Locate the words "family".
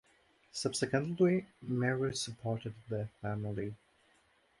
3.21-3.75